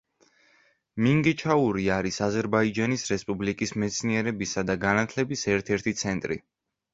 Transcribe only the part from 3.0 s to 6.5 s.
რესპუბლიკის მეცნიერებისა და განათლების ერთ-ერთი ცენტრი.